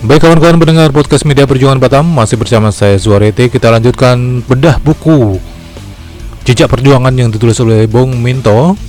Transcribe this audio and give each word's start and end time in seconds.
Baik 0.00 0.24
kawan-kawan 0.24 0.56
pendengar 0.56 0.88
podcast 0.96 1.28
media 1.28 1.44
perjuangan 1.44 1.76
Batam 1.76 2.08
Masih 2.08 2.40
bersama 2.40 2.72
saya 2.72 2.96
Zuarete 2.96 3.52
Kita 3.52 3.68
lanjutkan 3.68 4.40
bedah 4.48 4.80
buku 4.80 5.36
Jejak 6.48 6.72
perjuangan 6.72 7.12
yang 7.12 7.28
ditulis 7.28 7.60
oleh 7.60 7.84
Bong 7.84 8.16
Minto. 8.16 8.80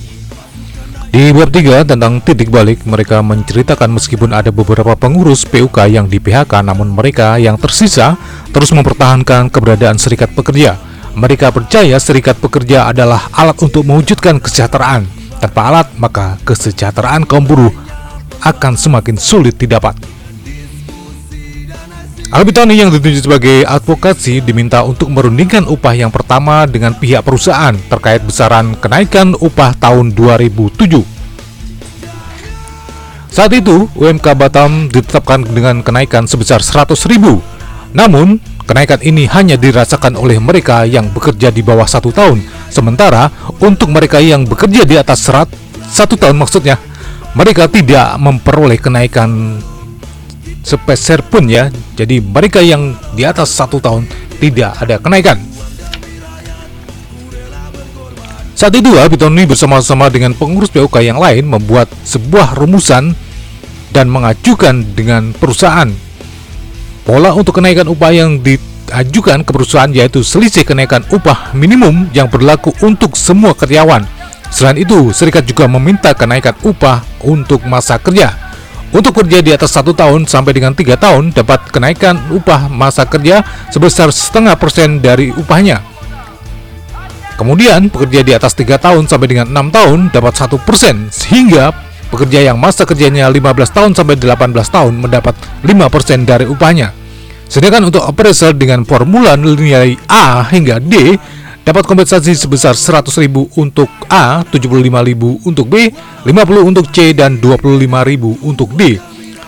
Di 1.12 1.28
bab 1.36 1.52
3 1.52 1.84
tentang 1.84 2.16
titik 2.24 2.48
balik 2.48 2.88
Mereka 2.88 3.20
menceritakan 3.20 3.92
meskipun 3.92 4.32
ada 4.32 4.48
beberapa 4.48 4.96
pengurus 4.96 5.44
PUK 5.44 5.84
yang 5.92 6.08
di 6.08 6.16
PHK 6.16 6.64
Namun 6.64 6.88
mereka 6.88 7.36
yang 7.36 7.60
tersisa 7.60 8.16
terus 8.48 8.72
mempertahankan 8.72 9.52
keberadaan 9.52 10.00
serikat 10.00 10.32
pekerja. 10.32 10.80
Mereka 11.12 11.52
percaya 11.52 12.00
serikat 12.00 12.40
pekerja 12.40 12.88
adalah 12.88 13.28
alat 13.36 13.60
untuk 13.60 13.84
mewujudkan 13.84 14.40
kesejahteraan. 14.40 15.04
Tanpa 15.44 15.60
alat 15.76 15.92
maka 16.00 16.40
kesejahteraan 16.48 17.28
kaum 17.28 17.44
buruh 17.44 17.72
akan 18.40 18.80
semakin 18.80 19.20
sulit 19.20 19.60
didapat 19.60 20.21
Albitoni 22.32 22.80
yang 22.80 22.88
ditunjuk 22.88 23.28
sebagai 23.28 23.60
advokasi 23.68 24.40
diminta 24.40 24.80
untuk 24.88 25.12
merundingkan 25.12 25.68
upah 25.68 25.92
yang 25.92 26.08
pertama 26.08 26.64
dengan 26.64 26.96
pihak 26.96 27.20
perusahaan 27.20 27.76
terkait 27.92 28.24
besaran 28.24 28.72
kenaikan 28.80 29.36
upah 29.36 29.76
tahun 29.76 30.16
2007. 30.16 31.04
Saat 33.28 33.52
itu, 33.52 33.84
UMK 33.92 34.32
Batam 34.32 34.88
ditetapkan 34.88 35.44
dengan 35.44 35.84
kenaikan 35.84 36.24
sebesar 36.24 36.64
100 36.64 36.96
ribu. 37.12 37.44
Namun, 37.92 38.40
kenaikan 38.64 39.04
ini 39.04 39.28
hanya 39.28 39.60
dirasakan 39.60 40.16
oleh 40.16 40.40
mereka 40.40 40.88
yang 40.88 41.12
bekerja 41.12 41.52
di 41.52 41.60
bawah 41.60 41.84
satu 41.84 42.16
tahun. 42.16 42.40
Sementara, 42.72 43.28
untuk 43.60 43.92
mereka 43.92 44.24
yang 44.24 44.48
bekerja 44.48 44.88
di 44.88 44.96
atas 44.96 45.28
satu 45.92 46.16
tahun 46.16 46.40
maksudnya, 46.40 46.80
mereka 47.36 47.68
tidak 47.68 48.16
memperoleh 48.16 48.80
kenaikan 48.80 49.60
sepeser 50.62 51.20
pun 51.26 51.50
ya. 51.50 51.68
Jadi 51.98 52.22
mereka 52.22 52.62
yang 52.62 52.94
di 53.12 53.26
atas 53.26 53.52
satu 53.52 53.82
tahun 53.82 54.06
tidak 54.38 54.78
ada 54.78 54.96
kenaikan. 55.02 55.38
Saat 58.56 58.78
itu 58.78 58.94
Abitoni 58.94 59.42
bersama-sama 59.42 60.06
dengan 60.06 60.38
pengurus 60.38 60.70
PUK 60.70 61.02
yang 61.02 61.18
lain 61.18 61.50
membuat 61.50 61.90
sebuah 62.06 62.54
rumusan 62.54 63.10
dan 63.90 64.06
mengajukan 64.06 64.86
dengan 64.94 65.34
perusahaan. 65.34 65.90
Pola 67.02 67.34
untuk 67.34 67.58
kenaikan 67.58 67.90
upah 67.90 68.14
yang 68.14 68.38
diajukan 68.38 69.42
ke 69.42 69.50
perusahaan 69.50 69.90
yaitu 69.90 70.22
selisih 70.22 70.62
kenaikan 70.62 71.02
upah 71.10 71.50
minimum 71.58 72.06
yang 72.14 72.30
berlaku 72.30 72.70
untuk 72.86 73.18
semua 73.18 73.50
karyawan. 73.50 74.06
Selain 74.54 74.78
itu, 74.78 75.10
serikat 75.10 75.42
juga 75.42 75.66
meminta 75.66 76.14
kenaikan 76.14 76.54
upah 76.62 77.02
untuk 77.26 77.66
masa 77.66 77.98
kerja 77.98 78.51
untuk 78.92 79.24
kerja 79.24 79.40
di 79.40 79.50
atas 79.56 79.72
satu 79.72 79.96
tahun 79.96 80.28
sampai 80.28 80.52
dengan 80.52 80.76
tiga 80.76 81.00
tahun 81.00 81.32
dapat 81.32 81.72
kenaikan 81.72 82.20
upah 82.28 82.68
masa 82.68 83.08
kerja 83.08 83.40
sebesar 83.72 84.12
setengah 84.12 84.54
persen 84.60 85.00
dari 85.00 85.32
upahnya. 85.32 85.80
Kemudian 87.40 87.88
pekerja 87.88 88.20
di 88.20 88.32
atas 88.36 88.52
tiga 88.52 88.76
tahun 88.76 89.08
sampai 89.08 89.26
dengan 89.26 89.48
enam 89.48 89.72
tahun 89.72 90.12
dapat 90.12 90.36
satu 90.36 90.60
persen 90.60 91.08
sehingga 91.08 91.72
pekerja 92.12 92.52
yang 92.52 92.60
masa 92.60 92.84
kerjanya 92.84 93.26
15 93.32 93.72
tahun 93.72 93.90
sampai 93.96 94.20
18 94.20 94.52
tahun 94.52 94.94
mendapat 95.00 95.34
5% 95.64 96.28
dari 96.28 96.44
upahnya. 96.44 96.92
Sedangkan 97.48 97.88
untuk 97.88 98.04
appraisal 98.04 98.52
dengan 98.52 98.84
formula 98.84 99.36
nilai 99.36 99.96
A 100.08 100.44
hingga 100.44 100.80
D 100.80 101.16
dapat 101.62 101.86
kompensasi 101.86 102.34
sebesar 102.34 102.74
100.000 102.74 103.30
untuk 103.58 103.88
A, 104.10 104.42
75.000 104.46 105.46
untuk 105.46 105.66
B, 105.70 105.90
50 106.26 106.68
untuk 106.68 106.86
C 106.90 107.14
dan 107.14 107.38
25.000 107.38 108.42
untuk 108.42 108.70
D. 108.74 108.98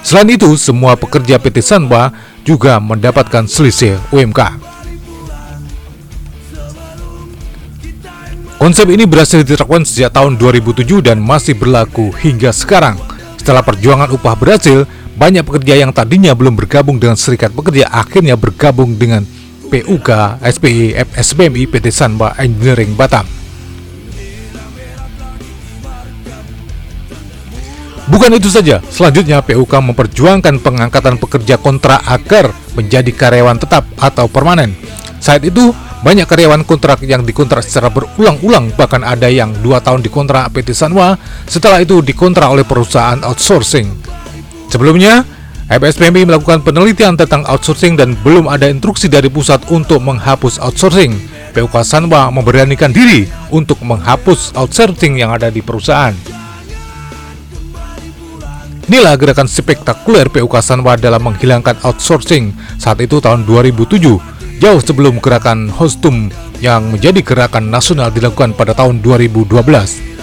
Selain 0.04 0.28
itu, 0.28 0.54
semua 0.60 0.94
pekerja 1.00 1.40
PT 1.40 1.64
Sanwa 1.64 2.12
juga 2.44 2.76
mendapatkan 2.78 3.48
selisih 3.48 3.96
UMK. 4.12 4.74
Konsep 8.60 8.86
ini 8.88 9.04
berhasil 9.04 9.44
diterapkan 9.44 9.84
sejak 9.84 10.14
tahun 10.14 10.40
2007 10.40 11.04
dan 11.04 11.20
masih 11.20 11.52
berlaku 11.52 12.14
hingga 12.22 12.54
sekarang. 12.54 12.96
Setelah 13.36 13.60
perjuangan 13.60 14.08
upah 14.14 14.32
berhasil, 14.38 14.88
banyak 15.20 15.44
pekerja 15.44 15.84
yang 15.84 15.92
tadinya 15.92 16.32
belum 16.32 16.56
bergabung 16.56 16.96
dengan 16.96 17.18
serikat 17.18 17.52
pekerja 17.52 17.92
akhirnya 17.92 18.40
bergabung 18.40 18.96
dengan 18.96 19.26
PUK, 19.74 20.38
SPI, 20.38 20.94
SPMI, 21.18 21.66
PT 21.66 21.90
Sanba 21.90 22.38
Engineering 22.38 22.94
Batam. 22.94 23.26
Bukan 28.06 28.38
itu 28.38 28.46
saja, 28.54 28.78
selanjutnya 28.86 29.42
PUK 29.42 29.74
memperjuangkan 29.90 30.62
pengangkatan 30.62 31.18
pekerja 31.18 31.58
kontrak 31.58 32.06
agar 32.06 32.54
menjadi 32.78 33.10
karyawan 33.10 33.58
tetap 33.58 33.82
atau 33.98 34.30
permanen. 34.30 34.78
Saat 35.18 35.42
itu, 35.42 35.74
banyak 36.06 36.28
karyawan 36.28 36.62
kontrak 36.62 37.02
yang 37.02 37.26
dikontrak 37.26 37.66
secara 37.66 37.90
berulang-ulang, 37.90 38.70
bahkan 38.78 39.02
ada 39.02 39.26
yang 39.26 39.50
dua 39.58 39.82
tahun 39.82 40.06
dikontrak 40.06 40.54
PT 40.54 40.70
Sanwa, 40.70 41.18
setelah 41.50 41.82
itu 41.82 41.98
dikontrak 41.98 42.46
oleh 42.46 42.62
perusahaan 42.62 43.18
outsourcing. 43.26 43.90
Sebelumnya, 44.70 45.26
FSPMI 45.64 46.28
melakukan 46.28 46.60
penelitian 46.60 47.16
tentang 47.16 47.40
outsourcing 47.48 47.96
dan 47.96 48.12
belum 48.20 48.52
ada 48.52 48.68
instruksi 48.68 49.08
dari 49.08 49.32
pusat 49.32 49.64
untuk 49.72 50.04
menghapus 50.04 50.60
outsourcing. 50.60 51.16
PUK 51.56 51.80
Sanwa 51.80 52.28
memberanikan 52.28 52.92
diri 52.92 53.24
untuk 53.48 53.80
menghapus 53.80 54.52
outsourcing 54.60 55.16
yang 55.16 55.32
ada 55.32 55.48
di 55.48 55.64
perusahaan. 55.64 56.12
Inilah 58.84 59.16
gerakan 59.16 59.48
spektakuler 59.48 60.28
PUK 60.28 60.60
Sanwa 60.60 61.00
dalam 61.00 61.32
menghilangkan 61.32 61.80
outsourcing 61.80 62.52
saat 62.76 63.00
itu 63.00 63.16
tahun 63.16 63.48
2007, 63.48 64.20
jauh 64.60 64.80
sebelum 64.84 65.16
gerakan 65.24 65.72
Hostum 65.72 66.28
yang 66.60 66.92
menjadi 66.92 67.24
gerakan 67.24 67.72
nasional 67.72 68.12
dilakukan 68.12 68.52
pada 68.52 68.76
tahun 68.76 69.00
2012. 69.00 70.13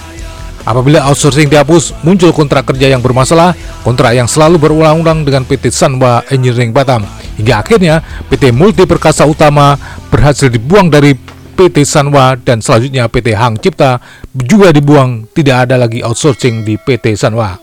Apabila 0.62 1.02
outsourcing 1.10 1.50
dihapus, 1.50 2.06
muncul 2.06 2.30
kontrak 2.30 2.70
kerja 2.70 2.94
yang 2.94 3.02
bermasalah, 3.02 3.58
kontrak 3.82 4.14
yang 4.14 4.30
selalu 4.30 4.62
berulang-ulang 4.62 5.26
dengan 5.26 5.42
PT 5.42 5.74
Sanwa 5.74 6.22
Engineering 6.30 6.70
Batam. 6.70 7.02
Hingga 7.42 7.66
akhirnya 7.66 8.06
PT 8.30 8.54
Multi 8.54 8.86
Perkasa 8.86 9.26
Utama 9.26 9.74
berhasil 10.14 10.54
dibuang 10.54 10.94
dari 10.94 11.18
PT 11.58 11.82
Sanwa 11.86 12.38
dan 12.38 12.62
selanjutnya 12.62 13.10
PT 13.10 13.34
Hang 13.34 13.58
Cipta 13.58 13.98
juga 14.34 14.70
dibuang, 14.70 15.30
tidak 15.34 15.70
ada 15.70 15.82
lagi 15.82 16.06
outsourcing 16.06 16.62
di 16.62 16.78
PT 16.78 17.18
Sanwa. 17.18 17.58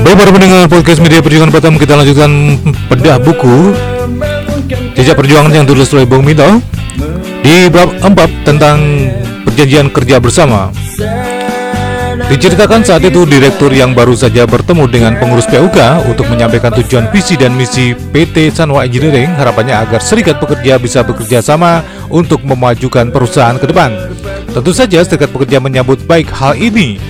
Baik 0.00 0.16
para 0.16 0.30
pendengar 0.32 0.64
podcast 0.64 1.00
media 1.04 1.20
perjuangan 1.20 1.52
Batam 1.52 1.76
kita 1.76 1.92
lanjutkan 1.92 2.56
bedah 2.88 3.20
buku 3.20 3.76
Jejak 4.96 5.12
perjuangan 5.12 5.52
yang 5.52 5.68
ditulis 5.68 5.92
oleh 5.92 6.08
Bung 6.08 6.24
Mito 6.24 6.48
Di 7.44 7.68
bab 7.68 7.92
4 8.00 8.48
tentang 8.48 8.78
perjanjian 9.44 9.92
kerja 9.92 10.16
bersama 10.16 10.72
Diceritakan 12.32 12.80
saat 12.86 13.02
itu 13.04 13.26
direktur 13.26 13.74
yang 13.74 13.90
baru 13.90 14.16
saja 14.16 14.46
bertemu 14.46 14.86
dengan 14.86 15.12
pengurus 15.18 15.50
PUK 15.50 16.06
untuk 16.08 16.30
menyampaikan 16.30 16.70
tujuan 16.78 17.10
visi 17.10 17.34
dan 17.34 17.52
misi 17.58 17.92
PT 17.92 18.54
Sanwa 18.54 18.86
Engineering 18.86 19.34
harapannya 19.34 19.74
agar 19.74 19.98
serikat 19.98 20.38
pekerja 20.38 20.78
bisa 20.78 21.02
bekerja 21.02 21.42
sama 21.42 21.82
untuk 22.06 22.46
memajukan 22.46 23.10
perusahaan 23.10 23.58
ke 23.58 23.66
depan. 23.66 24.14
Tentu 24.46 24.70
saja 24.70 25.02
serikat 25.02 25.34
pekerja 25.34 25.58
menyambut 25.58 26.06
baik 26.06 26.30
hal 26.30 26.54
ini 26.54 27.02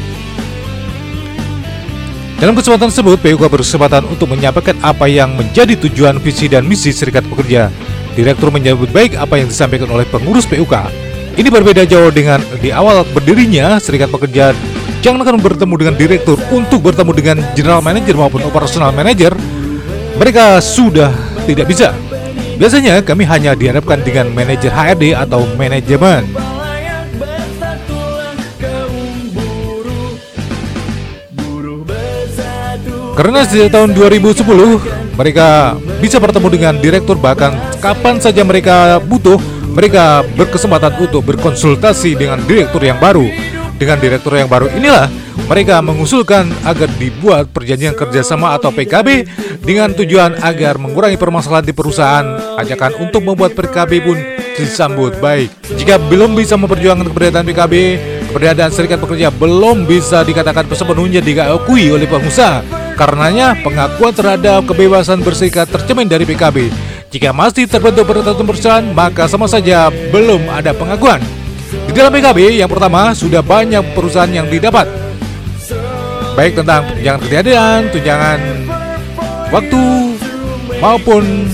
dalam 2.40 2.56
kesempatan 2.56 2.88
tersebut, 2.88 3.20
PUK 3.20 3.52
berkesempatan 3.52 4.08
untuk 4.08 4.32
menyampaikan 4.32 4.72
apa 4.80 5.04
yang 5.04 5.36
menjadi 5.36 5.76
tujuan 5.76 6.16
visi 6.24 6.48
dan 6.48 6.64
misi 6.64 6.88
serikat 6.88 7.20
pekerja. 7.28 7.68
Direktur 8.16 8.48
menyebut 8.48 8.88
baik 8.88 9.12
apa 9.20 9.36
yang 9.36 9.52
disampaikan 9.52 9.92
oleh 9.92 10.08
pengurus 10.08 10.48
PUK. 10.48 10.88
Ini 11.36 11.52
berbeda 11.52 11.84
jauh 11.84 12.08
dengan 12.08 12.40
di 12.64 12.72
awal 12.72 13.04
berdirinya 13.12 13.76
serikat 13.76 14.08
pekerja 14.08 14.56
jangan 15.04 15.20
akan 15.24 15.36
bertemu 15.40 15.74
dengan 15.76 15.94
direktur 16.00 16.36
untuk 16.48 16.80
bertemu 16.80 17.12
dengan 17.12 17.36
general 17.52 17.84
manager 17.84 18.16
maupun 18.16 18.40
operational 18.48 18.92
manager. 18.96 19.36
Mereka 20.16 20.64
sudah 20.64 21.12
tidak 21.44 21.68
bisa. 21.68 21.92
Biasanya 22.56 23.04
kami 23.04 23.24
hanya 23.24 23.52
dihadapkan 23.52 24.00
dengan 24.00 24.32
manajer 24.32 24.72
HRD 24.72 25.12
atau 25.12 25.44
manajemen. 25.60 26.24
Karena 33.20 33.44
sejak 33.44 33.68
tahun 33.68 33.92
2010 33.92 34.48
mereka 35.12 35.76
bisa 36.00 36.16
bertemu 36.16 36.48
dengan 36.48 36.74
direktur 36.80 37.20
bahkan 37.20 37.52
kapan 37.76 38.16
saja 38.16 38.40
mereka 38.40 38.96
butuh 38.96 39.36
mereka 39.76 40.24
berkesempatan 40.40 40.96
untuk 40.96 41.28
berkonsultasi 41.28 42.16
dengan 42.16 42.40
direktur 42.48 42.80
yang 42.80 42.96
baru. 42.96 43.28
Dengan 43.76 44.00
direktur 44.00 44.40
yang 44.40 44.48
baru 44.48 44.72
inilah 44.72 45.12
mereka 45.52 45.84
mengusulkan 45.84 46.48
agar 46.64 46.88
dibuat 46.96 47.52
perjanjian 47.52 47.92
kerjasama 47.92 48.56
atau 48.56 48.72
PKB 48.72 49.28
dengan 49.68 49.92
tujuan 49.92 50.40
agar 50.40 50.80
mengurangi 50.80 51.20
permasalahan 51.20 51.68
di 51.68 51.76
perusahaan. 51.76 52.24
Ajakan 52.56 53.04
untuk 53.04 53.20
membuat 53.20 53.52
PKB 53.52 53.92
pun 54.00 54.16
disambut 54.56 55.20
baik. 55.20 55.52
Jika 55.76 56.00
belum 56.08 56.32
bisa 56.32 56.56
memperjuangkan 56.56 57.12
keberadaan 57.12 57.44
PKB, 57.44 57.74
keberadaan 58.32 58.72
serikat 58.72 58.96
pekerja 58.96 59.28
belum 59.28 59.84
bisa 59.84 60.24
dikatakan 60.24 60.64
sepenuhnya 60.72 61.20
diakui 61.20 61.92
oleh 61.92 62.08
pengusaha. 62.08 62.79
Karenanya 63.00 63.56
pengakuan 63.64 64.12
terhadap 64.12 64.68
kebebasan 64.68 65.24
berserikat 65.24 65.72
tercemin 65.72 66.04
dari 66.04 66.28
PKB. 66.28 66.68
Jika 67.08 67.32
masih 67.32 67.64
terbentuk 67.64 68.04
peraturan 68.04 68.44
perusahaan, 68.44 68.84
maka 68.92 69.24
sama 69.24 69.48
saja 69.48 69.88
belum 69.88 70.44
ada 70.52 70.76
pengakuan. 70.76 71.24
Di 71.70 71.96
dalam 71.96 72.10
PKB 72.10 72.60
yang 72.60 72.66
pertama 72.66 73.14
sudah 73.14 73.46
banyak 73.46 73.94
perusahaan 73.94 74.30
yang 74.30 74.50
didapat 74.50 74.90
Baik 76.34 76.58
tentang 76.58 76.82
tunjangan 76.98 77.20
kejadian, 77.22 77.78
tunjangan 77.94 78.38
waktu 79.54 79.82
maupun 80.82 81.46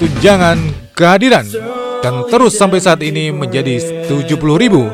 tunjangan 0.00 0.56
kehadiran 0.96 1.44
Dan 2.00 2.24
terus 2.32 2.56
sampai 2.56 2.80
saat 2.80 3.04
ini 3.04 3.28
menjadi 3.28 4.08
70 4.08 4.24
ribu 4.56 4.88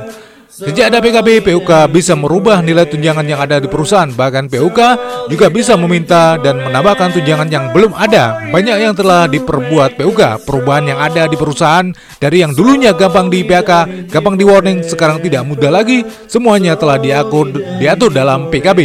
Sejak 0.49 0.89
ada 0.89 1.05
PKB, 1.05 1.45
PUK 1.45 1.93
bisa 1.93 2.17
merubah 2.17 2.65
nilai 2.65 2.89
tunjangan 2.89 3.21
yang 3.21 3.37
ada 3.37 3.61
di 3.61 3.69
perusahaan. 3.69 4.09
Bahkan 4.09 4.49
PUK 4.49 4.81
juga 5.29 5.53
bisa 5.53 5.77
meminta 5.77 6.41
dan 6.41 6.65
menambahkan 6.65 7.13
tunjangan 7.13 7.53
yang 7.53 7.69
belum 7.77 7.93
ada. 7.93 8.49
Banyak 8.49 8.77
yang 8.81 8.97
telah 8.97 9.29
diperbuat 9.29 10.01
PUK. 10.01 10.49
Perubahan 10.49 10.89
yang 10.89 10.99
ada 11.05 11.29
di 11.29 11.37
perusahaan 11.37 11.93
dari 12.17 12.41
yang 12.41 12.57
dulunya 12.57 12.97
gampang 12.97 13.29
di 13.29 13.45
PHK, 13.45 14.09
gampang 14.09 14.41
di 14.41 14.49
warning, 14.49 14.81
sekarang 14.89 15.21
tidak 15.21 15.45
mudah 15.45 15.69
lagi. 15.69 16.01
Semuanya 16.25 16.81
telah 16.81 16.97
diatur, 16.97 17.53
diatur 17.77 18.09
dalam 18.09 18.49
PKB. 18.49 18.81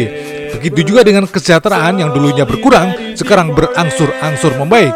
Begitu 0.60 0.92
juga 0.92 1.07
dengan 1.07 1.31
kesejahteraan 1.31 1.95
yang 1.95 2.12
dulunya 2.12 2.44
berkurang, 2.44 3.15
sekarang 3.15 3.56
berangsur-angsur 3.56 4.60
membaik. 4.60 4.92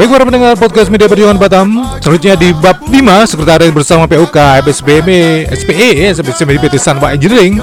Baik 0.00 0.16
para 0.16 0.24
pendengar 0.24 0.56
podcast 0.56 0.88
Media 0.88 1.12
Perjuangan 1.12 1.36
Batam 1.36 1.76
Selanjutnya 2.00 2.32
di 2.32 2.56
bab 2.56 2.80
5 2.88 2.88
Sekretariat 3.28 3.68
bersama 3.68 4.08
PUK 4.08 4.64
FSBM 4.64 5.08
SPE 5.52 6.08
SPE 6.16 6.56
PT 6.56 6.80
Sanwa 6.80 7.12
Engineering 7.12 7.60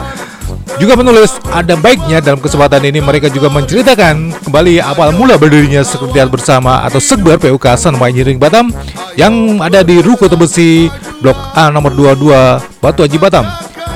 juga 0.78 0.94
menulis 0.94 1.34
ada 1.50 1.74
baiknya 1.74 2.22
dalam 2.22 2.38
kesempatan 2.38 2.86
ini 2.86 3.02
mereka 3.02 3.26
juga 3.34 3.50
menceritakan 3.50 4.46
kembali 4.46 4.78
awal 4.86 5.18
mula 5.18 5.34
berdirinya 5.34 5.82
sekretariat 5.82 6.30
bersama 6.30 6.86
atau 6.86 7.02
Sekber 7.02 7.42
PUK 7.42 7.74
Sanwa 7.74 8.06
Engineering 8.06 8.38
Batam 8.38 8.70
yang 9.18 9.58
ada 9.58 9.82
di 9.82 9.98
Ruko 9.98 10.30
Tebesi 10.30 10.94
Blok 11.26 11.58
A 11.58 11.74
nomor 11.74 11.90
22 11.98 12.78
Batu 12.78 13.02
Haji 13.02 13.18
Batam. 13.18 13.50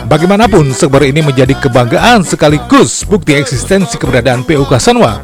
Bagaimanapun 0.10 0.74
Sekber 0.74 1.06
ini 1.06 1.22
menjadi 1.22 1.54
kebanggaan 1.54 2.26
sekaligus 2.26 3.06
bukti 3.06 3.38
eksistensi 3.38 4.02
keberadaan 4.02 4.42
PUK 4.42 4.82
Sanwa. 4.82 5.22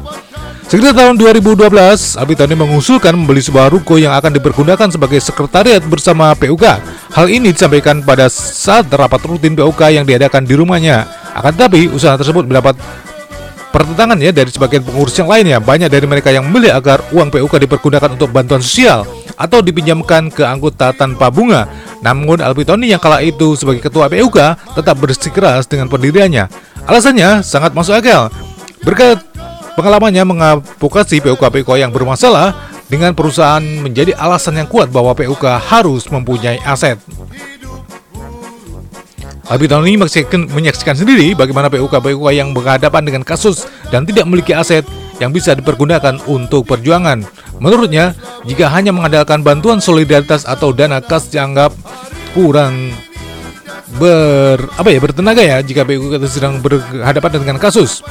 Sekitar 0.68 0.92
tahun 0.92 1.16
2012, 1.16 2.20
Abitani 2.20 2.52
mengusulkan 2.52 3.16
membeli 3.16 3.40
sebuah 3.40 3.72
ruko 3.72 3.96
yang 3.96 4.12
akan 4.12 4.36
dipergunakan 4.36 4.92
sebagai 4.92 5.16
sekretariat 5.16 5.80
bersama 5.80 6.36
PUK. 6.36 6.60
Hal 7.08 7.32
ini 7.32 7.56
disampaikan 7.56 8.04
pada 8.04 8.28
saat 8.28 8.84
rapat 8.92 9.16
rutin 9.24 9.56
PUK 9.56 9.96
yang 9.96 10.04
diadakan 10.04 10.44
di 10.44 10.52
rumahnya. 10.52 11.08
Akan 11.32 11.56
tetapi, 11.56 11.88
usaha 11.88 12.12
tersebut 12.20 12.44
mendapat 12.44 12.76
pertentangan 13.72 14.20
ya 14.20 14.28
dari 14.28 14.52
sebagian 14.52 14.84
pengurus 14.84 15.16
yang 15.16 15.32
lainnya. 15.32 15.56
Banyak 15.56 15.88
dari 15.88 16.04
mereka 16.04 16.28
yang 16.36 16.44
memilih 16.44 16.76
agar 16.76 17.00
uang 17.16 17.32
PUK 17.32 17.64
dipergunakan 17.64 18.20
untuk 18.20 18.28
bantuan 18.28 18.60
sosial 18.60 19.08
atau 19.40 19.64
dipinjamkan 19.64 20.28
ke 20.28 20.44
anggota 20.44 20.92
tanpa 20.92 21.32
bunga. 21.32 21.64
Namun 22.04 22.44
Albitoni 22.44 22.92
yang 22.92 23.00
kala 23.00 23.24
itu 23.24 23.56
sebagai 23.56 23.88
ketua 23.88 24.12
PUK 24.12 24.36
tetap 24.76 25.00
bersikeras 25.00 25.64
dengan 25.64 25.88
pendiriannya. 25.88 26.44
Alasannya 26.84 27.40
sangat 27.40 27.72
masuk 27.72 27.96
akal. 27.96 28.28
Berkat 28.84 29.27
Pengalamannya 29.78 30.26
mengadvokasi 30.26 31.22
PUK-PUK 31.22 31.78
yang 31.78 31.94
bermasalah 31.94 32.50
dengan 32.90 33.14
perusahaan 33.14 33.62
menjadi 33.62 34.10
alasan 34.18 34.58
yang 34.58 34.66
kuat 34.66 34.90
bahwa 34.90 35.14
PUK 35.14 35.46
harus 35.70 36.10
mempunyai 36.10 36.58
aset. 36.66 36.98
Abi 39.46 39.70
tahun 39.70 39.86
ini 39.86 40.02
menyaksikan 40.50 40.98
sendiri 40.98 41.30
bagaimana 41.38 41.70
PUK-PUK 41.70 42.26
yang 42.34 42.50
berhadapan 42.50 43.06
dengan 43.06 43.22
kasus 43.22 43.70
dan 43.94 44.02
tidak 44.02 44.26
memiliki 44.26 44.50
aset 44.50 44.82
yang 45.22 45.30
bisa 45.30 45.54
dipergunakan 45.54 46.26
untuk 46.26 46.66
perjuangan. 46.66 47.22
Menurutnya, 47.62 48.18
jika 48.50 48.66
hanya 48.74 48.90
mengandalkan 48.90 49.46
bantuan 49.46 49.78
solidaritas 49.78 50.42
atau 50.42 50.74
dana 50.74 50.98
kas 50.98 51.30
dianggap 51.30 51.70
kurang 52.34 52.90
ber 54.02 54.58
apa 54.74 54.90
ya 54.90 54.98
bertenaga 54.98 55.40
ya 55.46 55.62
jika 55.62 55.86
PUK 55.86 56.18
sedang 56.26 56.58
berhadapan 56.58 57.30
dengan 57.46 57.62
kasus. 57.62 58.02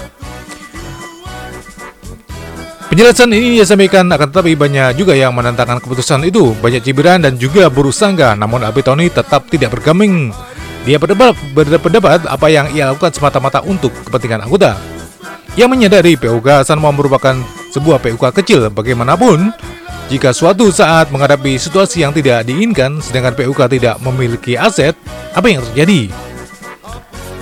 Penjelasan 2.88 3.36
ini 3.36 3.60
ia 3.60 3.68
sampaikan 3.68 4.08
akan 4.08 4.32
tetapi 4.32 4.56
banyak 4.56 4.96
juga 4.96 5.12
yang 5.12 5.36
menentangkan 5.36 5.84
keputusan 5.84 6.24
itu. 6.24 6.56
Banyak 6.64 6.88
cibiran 6.88 7.20
dan 7.20 7.36
juga 7.36 7.68
buruh 7.68 7.92
sangga, 7.92 8.32
namun 8.32 8.64
Abi 8.64 8.80
Tony 8.80 9.12
tetap 9.12 9.44
tidak 9.52 9.76
bergeming. 9.76 10.32
Dia 10.88 10.96
berdebat, 10.96 11.36
berdebat 11.52 12.24
apa 12.24 12.48
yang 12.48 12.72
ia 12.72 12.88
lakukan 12.88 13.12
semata-mata 13.12 13.60
untuk 13.68 13.92
kepentingan 14.08 14.48
anggota. 14.48 14.80
Ia 15.60 15.68
menyadari 15.68 16.16
PUK 16.16 16.64
Sanma 16.64 16.88
merupakan 16.96 17.36
sebuah 17.76 18.00
PUK 18.00 18.32
kecil 18.40 18.72
bagaimanapun. 18.72 19.52
Jika 20.08 20.32
suatu 20.32 20.72
saat 20.72 21.12
menghadapi 21.12 21.60
situasi 21.60 22.08
yang 22.08 22.16
tidak 22.16 22.48
diinginkan, 22.48 23.04
sedangkan 23.04 23.36
PUK 23.36 23.68
tidak 23.68 24.00
memiliki 24.00 24.56
aset, 24.56 24.96
apa 25.36 25.52
yang 25.52 25.60
terjadi? 25.60 26.08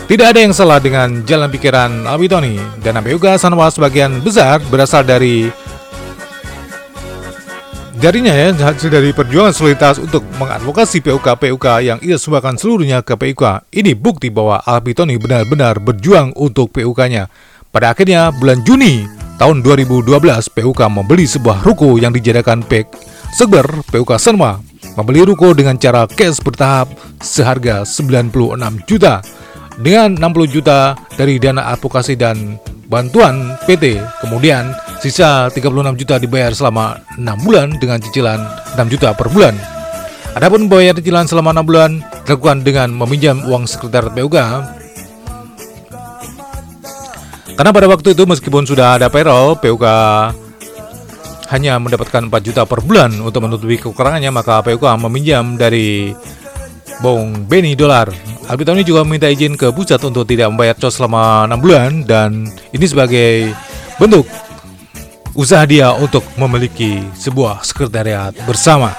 Tidak 0.05 0.21
ada 0.21 0.37
yang 0.37 0.53
salah 0.53 0.77
dengan 0.77 1.25
jalan 1.25 1.49
pikiran 1.49 2.05
Albitoni 2.05 2.61
dan 2.85 3.01
juga 3.09 3.41
Sanwa 3.41 3.73
sebagian 3.73 4.21
besar 4.21 4.61
berasal 4.69 5.01
dari 5.01 5.49
jarinya 7.97 8.29
ya 8.29 8.53
hasil 8.53 8.93
dari 8.93 9.09
perjuangan 9.17 9.49
soliditas 9.49 9.97
untuk 9.97 10.21
mengadvokasi 10.37 11.01
PUK-PUK 11.01 11.65
yang 11.81 11.97
ia 12.05 12.21
sumbangkan 12.21 12.53
seluruhnya 12.53 13.01
ke 13.01 13.17
PUK. 13.17 13.65
Ini 13.73 13.97
bukti 13.97 14.29
bahwa 14.29 14.61
Albitoni 14.61 15.17
benar-benar 15.17 15.81
berjuang 15.81 16.37
untuk 16.37 16.69
PUK-nya. 16.69 17.25
Pada 17.73 17.97
akhirnya 17.97 18.29
bulan 18.29 18.61
Juni 18.61 19.09
tahun 19.41 19.65
2012 19.65 20.05
PUK 20.53 20.81
membeli 20.85 21.25
sebuah 21.25 21.65
ruko 21.65 21.97
yang 21.97 22.13
dijadikan 22.13 22.61
PEK 22.61 22.87
Segber 23.35 23.67
PUK 23.89 24.21
Sanwa 24.21 24.61
membeli 24.95 25.27
ruko 25.27 25.51
dengan 25.51 25.75
cara 25.75 26.07
cash 26.07 26.39
bertahap 26.39 26.93
seharga 27.19 27.83
96 27.83 28.31
juta 28.87 29.19
dengan 29.79 30.15
60 30.15 30.55
juta 30.55 30.95
dari 31.15 31.39
dana 31.39 31.71
advokasi 31.75 32.15
dan 32.15 32.59
bantuan 32.87 33.57
PT. 33.65 33.99
Kemudian 34.21 34.71
sisa 35.01 35.49
36 35.51 35.99
juta 35.99 36.15
dibayar 36.21 36.53
selama 36.53 37.01
6 37.17 37.45
bulan 37.45 37.75
dengan 37.81 37.99
cicilan 37.99 38.39
6 38.77 38.93
juta 38.93 39.11
per 39.17 39.27
bulan. 39.31 39.55
Adapun 40.35 40.67
bayar 40.67 40.99
cicilan 40.99 41.27
selama 41.27 41.55
6 41.55 41.67
bulan 41.67 41.91
dilakukan 42.27 42.57
dengan 42.63 42.91
meminjam 42.91 43.39
uang 43.47 43.63
sekretariat 43.67 44.11
PUK. 44.11 44.37
Karena 47.55 47.71
pada 47.71 47.87
waktu 47.87 48.11
itu 48.11 48.27
meskipun 48.27 48.67
sudah 48.67 48.99
ada 48.99 49.07
payroll, 49.07 49.55
PUK 49.55 49.85
hanya 51.55 51.79
mendapatkan 51.79 52.27
4 52.27 52.35
juta 52.43 52.67
per 52.67 52.83
bulan 52.83 53.15
untuk 53.23 53.47
menutupi 53.47 53.79
kekurangannya, 53.79 54.27
maka 54.33 54.59
PUK 54.59 54.99
meminjam 55.07 55.55
dari 55.55 56.11
Bong 56.99 57.47
Benny 57.47 57.79
Dolar. 57.79 58.11
Albitoni 58.45 58.85
juga 58.85 59.01
meminta 59.01 59.25
izin 59.25 59.57
ke 59.57 59.73
pusat 59.73 59.97
untuk 60.05 60.29
tidak 60.29 60.53
membayar 60.53 60.77
cos 60.77 61.01
selama 61.01 61.49
6 61.49 61.63
bulan 61.65 61.91
dan 62.05 62.45
ini 62.69 62.85
sebagai 62.85 63.49
bentuk 63.97 64.29
usaha 65.33 65.65
dia 65.65 65.91
untuk 65.97 66.21
memiliki 66.37 67.01
sebuah 67.17 67.65
sekretariat 67.65 68.31
bersama. 68.45 68.93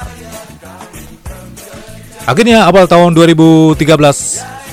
Akhirnya 2.27 2.67
awal 2.67 2.91
tahun 2.91 3.15
2013 3.15 3.79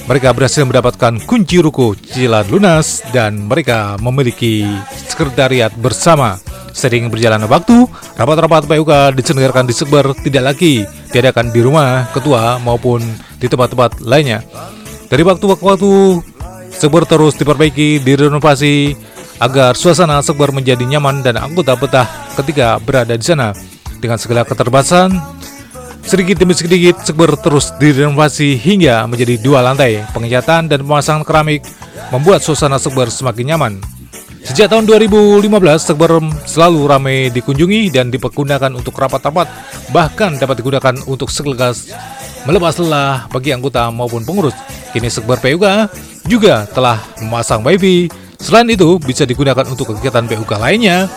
mereka 0.10 0.36
berhasil 0.36 0.66
mendapatkan 0.66 1.22
kunci 1.24 1.62
ruko 1.62 1.94
cicilan 1.94 2.50
lunas 2.50 3.06
dan 3.14 3.46
mereka 3.46 3.96
memiliki 4.02 4.66
sekretariat 5.08 5.72
bersama. 5.78 6.42
Sering 6.74 7.08
berjalan 7.14 7.46
waktu, 7.46 7.86
rapat-rapat 8.18 8.66
PUK 8.66 9.14
diselenggarakan 9.14 9.70
di 9.70 9.74
Sekber 9.78 10.06
tidak 10.26 10.44
lagi 10.44 10.82
diadakan 11.14 11.54
di 11.54 11.62
rumah 11.62 12.10
ketua 12.10 12.58
maupun 12.58 13.00
di 13.38 13.46
tempat-tempat 13.46 14.02
lainnya. 14.02 14.42
Dari 15.06 15.22
waktu 15.22 15.46
ke 15.46 15.62
waktu, 15.62 15.94
Sekber 16.74 17.06
terus 17.06 17.38
diperbaiki, 17.38 18.02
direnovasi 18.02 18.98
agar 19.38 19.78
suasana 19.78 20.26
Sekber 20.26 20.50
menjadi 20.50 20.82
nyaman 20.82 21.22
dan 21.22 21.38
anggota 21.38 21.78
betah 21.78 22.10
ketika 22.42 22.82
berada 22.82 23.14
di 23.14 23.22
sana. 23.22 23.54
Dengan 24.02 24.18
segala 24.20 24.44
keterbatasan, 24.44 25.16
Sedikit 26.04 26.36
demi 26.36 26.52
sedikit, 26.52 27.00
Sekber 27.00 27.32
terus 27.40 27.72
direnovasi 27.80 28.60
hingga 28.60 29.08
menjadi 29.08 29.40
dua 29.40 29.64
lantai. 29.64 30.04
Pengecatan 30.12 30.68
dan 30.68 30.84
pemasangan 30.84 31.24
keramik 31.24 31.64
membuat 32.12 32.44
suasana 32.44 32.76
Sekber 32.76 33.08
semakin 33.08 33.56
nyaman. 33.56 33.93
Sejak 34.44 34.76
tahun 34.76 34.84
2015, 34.84 35.48
Sekber 35.80 36.20
selalu 36.44 36.82
ramai 36.84 37.32
dikunjungi 37.32 37.88
dan 37.96 38.12
dipergunakan 38.12 38.76
untuk 38.76 38.92
rapat-rapat, 39.00 39.48
bahkan 39.96 40.36
dapat 40.36 40.60
digunakan 40.60 40.94
untuk 41.08 41.32
sekelegas 41.32 41.96
melepas 42.44 42.76
lelah 42.76 43.32
bagi 43.32 43.56
anggota 43.56 43.88
maupun 43.88 44.28
pengurus. 44.28 44.56
Kini 44.92 45.08
Sekber 45.08 45.40
PUK 45.40 45.88
juga 46.28 46.68
telah 46.68 47.00
memasang 47.24 47.64
wifi. 47.64 48.12
Selain 48.36 48.68
itu, 48.68 49.00
bisa 49.00 49.24
digunakan 49.24 49.64
untuk 49.64 49.96
kegiatan 49.96 50.28
PUK 50.28 50.60
lainnya. 50.60 51.08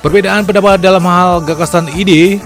Perbedaan 0.00 0.48
pendapat 0.48 0.80
dalam 0.80 1.04
hal 1.04 1.44
gagasan 1.44 1.92
ide 1.92 2.40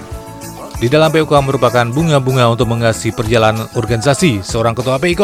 di 0.79 0.87
dalam 0.87 1.11
PUK 1.11 1.43
merupakan 1.43 1.83
bunga-bunga 1.91 2.55
untuk 2.55 2.71
mengasihi 2.71 3.11
perjalanan 3.11 3.67
organisasi. 3.75 4.39
Seorang 4.39 4.71
ketua 4.71 4.95
PUK, 4.95 5.23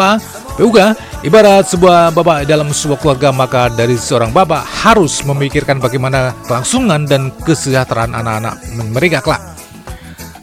PUK 0.59 0.77
ibarat 1.23 1.63
sebuah 1.63 2.11
bapak 2.11 2.43
dalam 2.43 2.75
sebuah 2.75 2.99
keluarga, 2.99 3.31
maka 3.31 3.71
dari 3.71 3.95
seorang 3.95 4.35
bapak 4.35 4.67
harus 4.83 5.23
memikirkan 5.23 5.79
bagaimana 5.79 6.35
kelangsungan 6.43 7.07
dan 7.07 7.31
kesejahteraan 7.47 8.11
anak-anak 8.11 8.55
mereka 8.91 9.23
kelak. 9.23 9.41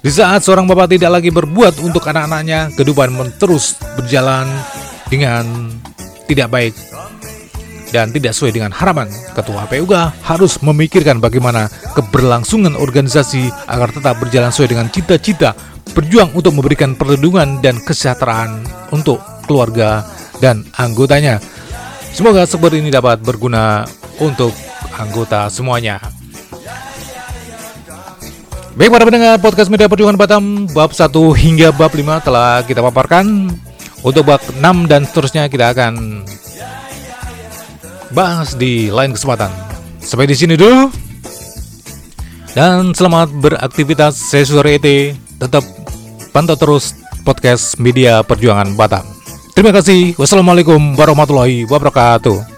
Di 0.03 0.11
saat 0.11 0.43
seorang 0.43 0.65
bapak 0.65 0.97
tidak 0.97 1.21
lagi 1.21 1.31
berbuat 1.31 1.79
untuk 1.85 2.03
anak-anaknya, 2.09 2.73
kehidupan 2.75 3.13
terus 3.37 3.79
berjalan 3.95 4.49
dengan 5.13 5.45
tidak 6.25 6.49
baik 6.49 6.75
dan 7.93 8.09
tidak 8.11 8.33
sesuai 8.33 8.57
dengan 8.57 8.73
harapan. 8.73 9.13
Ketua 9.37 9.69
PUK 9.69 9.95
harus 10.25 10.57
memikirkan 10.65 11.21
bagaimana 11.21 11.69
keberlangsungan 11.93 12.75
organisasi 12.75 13.53
agar 13.69 13.93
tetap 13.93 14.17
berjalan 14.19 14.49
sesuai 14.49 14.73
dengan 14.73 14.89
cita-cita, 14.89 15.53
berjuang 15.93 16.33
untuk 16.33 16.57
memberikan 16.57 16.97
perlindungan 16.97 17.61
dan 17.61 17.77
kesejahteraan 17.85 18.65
untuk 18.91 19.21
keluarga 19.45 20.03
dan 20.41 20.65
anggotanya. 20.81 21.39
Semoga 22.17 22.49
seperti 22.49 22.81
ini 22.81 22.89
dapat 22.89 23.21
berguna 23.21 23.85
untuk 24.19 24.57
anggota 24.97 25.53
semuanya. 25.53 26.01
Baik 28.73 28.89
para 28.89 29.05
pendengar 29.05 29.37
podcast 29.37 29.69
media 29.69 29.85
perjuangan 29.85 30.17
Batam 30.17 30.65
bab 30.73 30.97
1 30.97 31.13
hingga 31.13 31.77
bab 31.77 31.93
5 31.93 32.25
telah 32.25 32.65
kita 32.65 32.81
paparkan. 32.81 33.53
Untuk 34.03 34.27
bab 34.27 34.41
6 34.43 34.91
dan 34.91 35.05
seterusnya 35.07 35.47
kita 35.47 35.77
akan 35.77 36.25
bahas 38.13 38.55
di 38.55 38.93
lain 38.93 39.17
kesempatan. 39.17 39.49
Sampai 39.99 40.29
di 40.29 40.37
sini 40.37 40.55
dulu. 40.55 40.93
Dan 42.53 42.93
selamat 42.93 43.33
beraktivitas 43.41 44.21
sore 44.29 44.77
ET. 44.77 44.87
Tetap 45.41 45.65
pantau 46.31 46.55
terus 46.55 46.93
podcast 47.25 47.81
Media 47.81 48.21
Perjuangan 48.21 48.77
Batam. 48.77 49.09
Terima 49.57 49.73
kasih. 49.73 50.13
Wassalamualaikum 50.21 50.95
warahmatullahi 50.95 51.65
wabarakatuh. 51.65 52.52